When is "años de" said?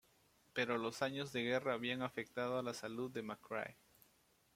1.03-1.43